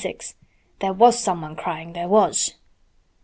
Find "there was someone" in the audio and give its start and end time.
0.79-1.55